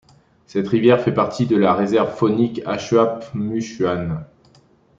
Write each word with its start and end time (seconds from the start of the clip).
Cette 0.47 0.67
rivière 0.67 0.99
fait 1.03 1.13
partie 1.13 1.45
de 1.45 1.55
la 1.55 1.75
Réserve 1.75 2.15
faunique 2.17 2.61
Ashuapmushuan. 2.65 4.25